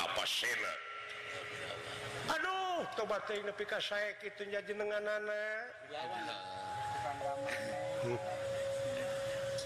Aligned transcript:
apa 0.00 0.24
aduh 2.30 2.78
coba 2.96 3.16
ini 3.30 3.52
pikasi 3.54 3.98
itunya 4.26 4.60
jenengan 4.66 5.02
anak 5.04 5.64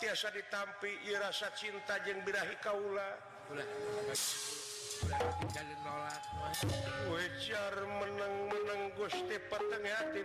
biasa 0.00 0.32
ditampai 0.32 0.96
I 1.12 1.12
rasa 1.20 1.52
cinta 1.52 2.00
Jngbirahi 2.00 2.56
Kaula 2.64 3.20
wajar 7.12 7.74
menangmenang 8.00 8.96
Gusti 8.96 9.36
perhati 9.36 10.24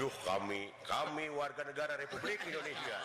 Duh 0.00 0.08
kami, 0.24 0.72
kami 0.88 1.28
warga 1.36 1.68
negara 1.68 2.00
Republik 2.00 2.40
Indonesia. 2.48 2.96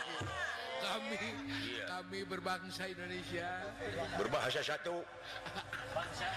Kami, 0.79 1.19
iya. 1.67 1.99
kami 1.99 2.23
berbangsa 2.23 2.87
Indonesia. 2.87 3.49
Berbahasa 4.15 4.63
satu. 4.63 5.03
Bangsa. 5.91 6.31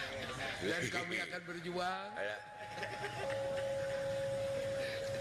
Dan 0.59 0.91
kami 0.91 1.23
akan 1.23 1.41
berjuang. 1.47 2.09
Iya. 2.19 2.37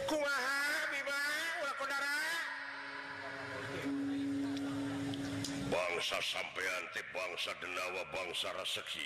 Kumaha 0.09 0.57
bima 0.97 1.21
wakodara. 1.67 2.17
Bangsa 5.69 6.17
sampean 6.25 6.83
teh 6.97 7.05
bangsa 7.13 7.53
denawa 7.61 8.01
bangsa 8.09 8.49
raseksi. 8.57 9.05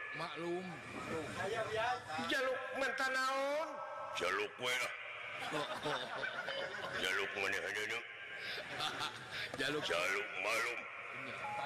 maklum 0.19 0.59
jaluk 2.27 2.59
menanaun 2.75 3.69
jaluk 4.19 4.51
jalukluklum 6.99 8.03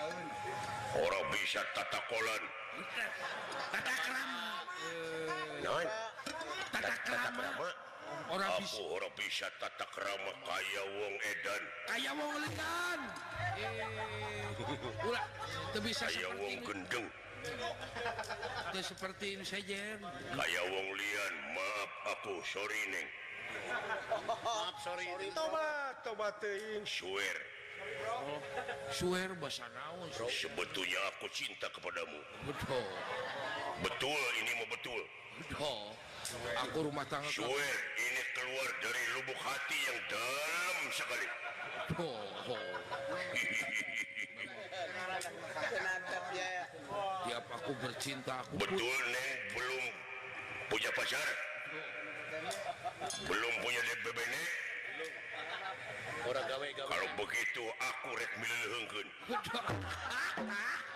orang 1.02 1.24
bisa 1.34 1.62
tata 1.74 2.00
ko 2.12 2.16
orang 8.30 8.52
bisa 9.18 9.48
tata 9.58 9.86
krama 9.90 10.32
kaya 10.46 10.82
wong 11.02 11.16
edan 11.34 11.62
tapi 15.74 15.90
saya 15.96 16.28
wong 16.38 16.52
eh, 16.60 16.62
genddeng 16.62 17.08
seperti 18.84 19.40
ini 19.40 19.46
saja 19.48 19.78
won 20.04 20.12
Maaf 21.56 21.92
aku 22.12 22.38
sore 22.46 22.78
su 28.92 29.08
bahasa 29.40 29.72
sebetulnya 30.28 31.00
aku 31.16 31.26
cinta 31.32 31.68
kepadamutul 31.72 32.84
betul 33.80 34.22
ini 34.44 34.52
mau 34.60 34.68
betul 34.70 35.00
aku 36.62 36.78
rumah 36.92 37.08
ta 37.08 37.24
ini 37.24 38.20
keluar 38.36 38.70
daribuk 38.84 39.40
hati 39.40 39.78
yang 39.88 39.96
dalam 40.12 40.80
sekali 40.92 41.24
aku 47.66 47.74
bercinta 47.82 48.46
aku 48.46 48.62
betul 48.62 48.78
neng 49.10 49.40
belum 49.58 49.90
punya 50.70 50.86
pacar 50.94 51.26
belum 53.26 53.54
punya 53.58 53.82
DPB 53.90 54.18
nih 54.22 54.46
orang 56.30 56.46
gawe 56.46 56.62
gawe 56.78 56.90
kalau 56.94 57.10
begitu 57.18 57.66
aku 57.82 58.08
rek 58.22 58.30
milih 58.38 58.70
hengkun 58.70 59.08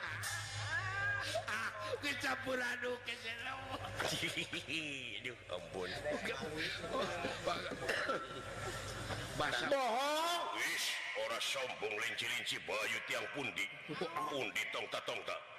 kecampur 2.06 2.60
aduk 2.62 3.02
ke 3.02 3.18
aduh 5.26 5.38
ampun 5.50 5.90
bahasa 9.42 9.66
bohong 9.74 10.44
wis 10.54 10.86
orang 11.18 11.42
sombong 11.42 11.96
linci-linci 12.06 12.62
bayu 12.62 12.98
tiang 13.10 13.26
pundi 13.34 13.66
pundi 14.30 14.62
tongta-tongta 14.70 15.59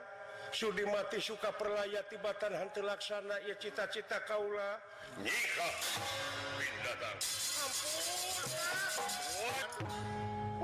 Su 0.51 0.67
di 0.75 0.83
mati 0.83 1.15
suka 1.23 1.47
perlaya-tibatan 1.55 2.51
hanti 2.59 2.83
laksana 2.83 3.39
ia 3.47 3.55
cita-cita 3.55 4.19
Kaula 4.27 4.75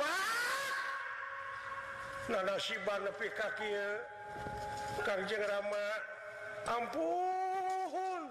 Na 2.27 2.55
sibar 2.59 2.99
lebih 3.03 3.31
kaki 3.35 3.71
Kajeng 5.03 5.43
ramat 5.47 6.01
ampun 6.67 8.29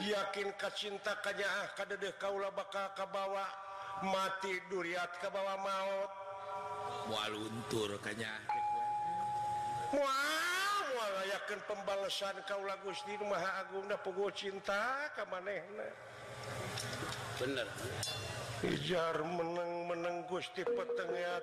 yakin 0.00 0.48
kacinta 0.56 1.16
kajjah 1.24 1.76
deh 2.00 2.14
kaulahwa 2.20 3.44
mati 4.04 4.52
duriat 4.68 5.10
Kawa 5.20 5.56
maut 5.60 6.10
waturnya 7.10 8.32
Wow 9.90 11.14
yakin 11.26 11.58
pembalesan 11.66 12.36
kau 12.46 12.62
lagus 12.64 13.00
rumah 13.06 13.42
Agung 13.64 13.88
cintaeh 14.30 15.10
benerjar 18.60 19.16
meneng 19.24 19.72
menengu 19.88 20.38
tipetengah 20.54 21.40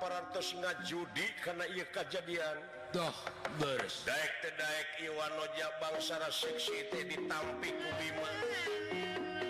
500 0.00 0.32
nggak 0.56 0.76
judi 0.88 1.28
karena 1.44 1.68
ia 1.76 1.84
kejadian 1.92 2.56
toh 2.96 3.12
ber 3.60 3.84
terdaik 4.40 4.88
Iwallaunya 5.04 5.68
bangsa 5.76 6.16
seksi 6.32 6.88
di 7.04 7.16
tau 7.28 7.44
kubi 7.60 8.08
mana 8.16 8.64
Hai 8.90 9.49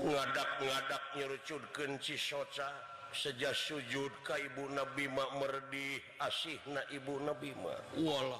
ngada 0.08 0.46
menganya 0.64 1.26
rujud 1.28 1.60
keci 1.76 2.16
soca 2.16 2.70
sejak 3.12 3.52
sujud 3.52 4.08
Kaibu 4.24 4.70
Nabima 4.72 5.26
Merdi 5.42 6.00
asih 6.24 6.56
na 6.72 6.80
Ibu 6.94 7.26
Nabimawala 7.28 8.40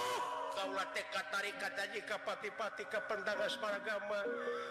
tari 0.71 1.51
jika 1.93 2.15
pati-pati 2.23 2.83
ke 2.87 2.99
pendaangan 3.11 3.51
paragama 3.59 4.19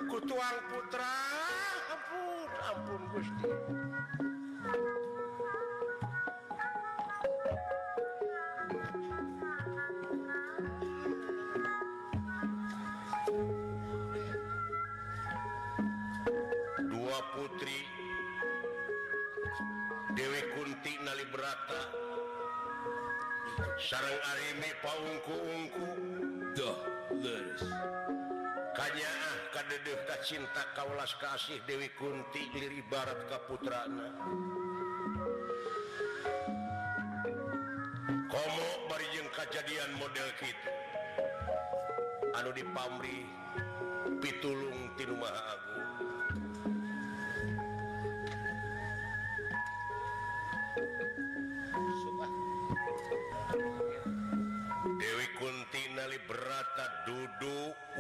ke 0.09 0.19
tuang 0.25 0.61
Putra 0.71 1.17
dua 16.89 17.17
putri 17.37 17.81
Dewek 20.17 20.45
Kutingliberata 20.57 22.00
saungkuungku 23.81 25.89
kanya 28.77 29.11
de 29.89 29.95
cinta 30.21 30.63
Kas 30.77 31.17
kasih 31.17 31.57
Dewi 31.65 31.89
Kuntidiri 31.97 32.85
Barat 32.93 33.25
Kaputran 33.33 33.97
Kom 38.29 38.53
par 38.87 39.01
jengkajadian 39.17 39.91
model 39.97 40.29
kita 40.37 40.69
Ad 42.37 42.47
di 42.55 42.61
Pari 42.69 43.21
pitulung 44.23 44.93
di 45.01 45.09
rumahku 45.09 45.70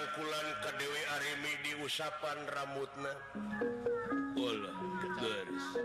pukulan 0.00 0.50
ke 0.64 0.70
Dewimi 0.80 1.52
diucapan 1.68 2.38
ramutna 2.56 3.12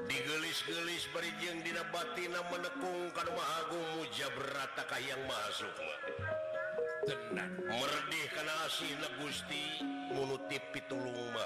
digelis-gelis 0.08 1.12
Di 1.36 1.76
battina 1.92 2.40
menekungkan 2.48 3.28
magu 3.36 3.76
muja 4.00 4.30
berata 4.40 4.88
kayakang 4.88 5.28
mama 5.28 5.52
meih 8.08 8.28
karena 8.32 8.56
Gusti 9.20 9.84
menutip 10.16 10.64
pitu 10.72 10.96
ma 11.36 11.44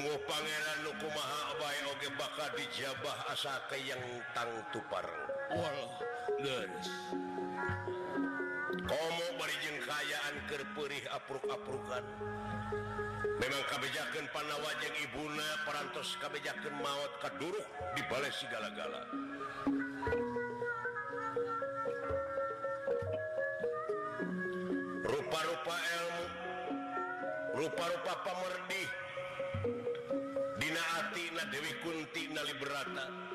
mu 0.00 0.16
diba 2.00 2.24
as 3.30 3.44
yang 3.84 4.00
ta 4.32 4.42
tupar 4.74 5.04
kamu 8.82 9.24
bari 9.38 9.56
jengkayaankerpurih 9.62 11.06
arup-apurukan 11.14 12.02
memang 13.38 13.62
kabijakan 13.70 14.26
panah 14.34 14.58
wajeng 14.66 14.90
Ibuuna 15.06 15.48
parantos 15.62 16.18
kabijakan 16.18 16.82
maut 16.82 17.12
kadurruh 17.22 17.62
di 17.94 18.02
Balai 18.10 18.34
segala-gala 18.34 19.06
rupa-rupa 25.06 25.74
elmu 25.78 26.26
rupa-rupa 27.62 28.12
pamerih 28.26 28.90
Dinahati 30.58 31.24
Na 31.38 31.46
Dewi 31.54 31.70
Kunti 31.86 32.34
nali 32.34 32.54
berata 32.58 33.30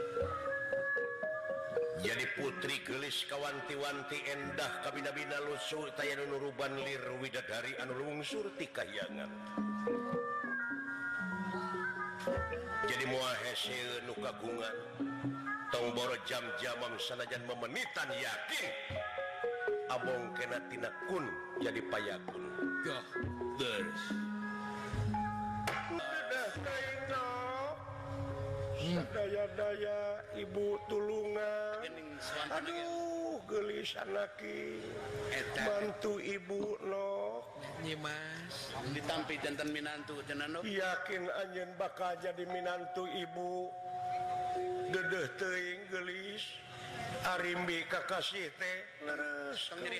gelis 2.61 3.25
kawanti-wanti 3.25 4.21
endah 4.29 4.85
kami 4.85 5.01
Nabinaurbanidadari 5.01 7.73
anulung 7.81 8.21
Surtiangan 8.21 9.25
jadi 12.85 13.05
muail 13.09 14.13
kagungan 14.13 14.75
tombbor 15.73 16.13
jam-jamang 16.29 16.93
sanajan 17.01 17.41
memenitan 17.49 18.09
yakin 18.21 18.69
Abong 19.89 20.29
kenatina 20.37 20.93
pun 21.09 21.25
jadi 21.65 21.81
pay 21.89 22.13
pun 22.29 22.45
day-daya 29.21 30.17
ibu 30.37 30.77
tuh 30.85 31.00
gelisan 33.49 34.07
lagi 34.15 34.79
bantu 35.57 36.21
ibu 36.21 36.77
lonyi 36.87 37.97
Mas 37.99 38.71
ditampi 38.95 39.35
tentang 39.41 39.69
Minant 39.75 40.07
yakin 40.63 41.21
angin 41.41 41.69
bakal 41.75 42.15
jadi 42.21 42.43
Minantu 42.47 43.09
ibu 43.11 43.67
gedeis 44.93 46.43
arimbi 47.35 47.83
kakasite 47.91 48.87
iri 49.83 49.99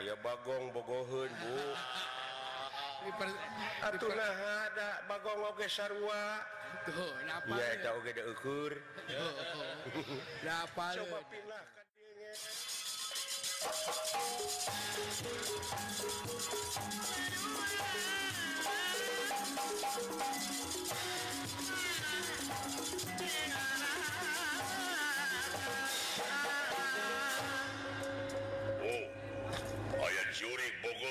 Ayo 0.00 0.16
bagongbogohun 0.24 1.28
Bu 1.28 1.54
artlah 3.82 4.34
ada 4.70 5.02
bagong 5.10 5.42
lo 5.42 5.50
gesarwa 5.58 6.38
ukur 8.46 8.78
dapat 10.46 11.02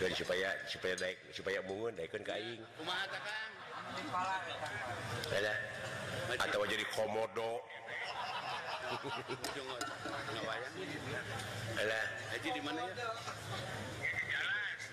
dari 0.00 0.16
supaya 0.16 0.50
supaya 0.66 0.94
baik 0.96 1.18
supayabun 1.32 1.92
ka 2.24 2.38
jadi 6.66 6.84
komodo 6.96 7.60